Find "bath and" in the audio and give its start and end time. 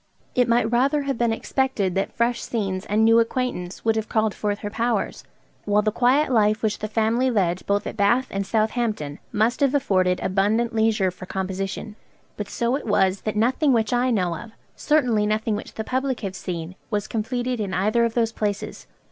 7.97-8.43